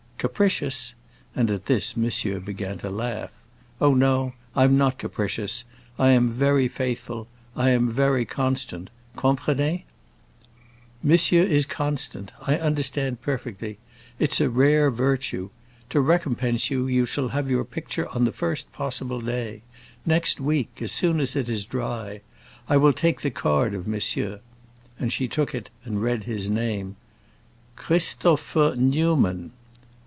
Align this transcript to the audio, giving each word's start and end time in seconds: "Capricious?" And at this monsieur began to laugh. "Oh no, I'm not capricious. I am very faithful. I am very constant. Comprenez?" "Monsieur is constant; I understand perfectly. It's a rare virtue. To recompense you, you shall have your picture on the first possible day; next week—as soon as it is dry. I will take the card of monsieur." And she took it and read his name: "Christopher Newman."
"Capricious?" 0.21 0.93
And 1.35 1.49
at 1.49 1.65
this 1.65 1.97
monsieur 1.97 2.39
began 2.39 2.77
to 2.77 2.91
laugh. 2.91 3.31
"Oh 3.81 3.95
no, 3.95 4.33
I'm 4.55 4.77
not 4.77 4.99
capricious. 4.99 5.63
I 5.97 6.11
am 6.11 6.29
very 6.33 6.67
faithful. 6.67 7.27
I 7.55 7.71
am 7.71 7.89
very 7.89 8.23
constant. 8.25 8.91
Comprenez?" 9.15 9.79
"Monsieur 11.01 11.41
is 11.41 11.65
constant; 11.65 12.31
I 12.39 12.57
understand 12.57 13.23
perfectly. 13.23 13.79
It's 14.19 14.39
a 14.39 14.47
rare 14.47 14.91
virtue. 14.91 15.49
To 15.89 15.99
recompense 15.99 16.69
you, 16.69 16.85
you 16.85 17.07
shall 17.07 17.29
have 17.29 17.49
your 17.49 17.65
picture 17.65 18.07
on 18.09 18.23
the 18.25 18.31
first 18.31 18.71
possible 18.71 19.21
day; 19.21 19.63
next 20.05 20.39
week—as 20.39 20.91
soon 20.91 21.19
as 21.19 21.35
it 21.35 21.49
is 21.49 21.65
dry. 21.65 22.21
I 22.69 22.77
will 22.77 22.93
take 22.93 23.21
the 23.21 23.31
card 23.31 23.73
of 23.73 23.87
monsieur." 23.87 24.39
And 24.99 25.11
she 25.11 25.27
took 25.27 25.55
it 25.55 25.71
and 25.83 25.99
read 25.99 26.25
his 26.25 26.47
name: 26.47 26.95
"Christopher 27.75 28.75
Newman." 28.77 29.53